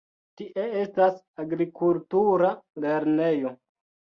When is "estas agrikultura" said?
0.83-2.51